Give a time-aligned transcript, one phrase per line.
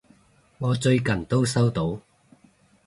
[0.57, 1.99] 我最近都收到！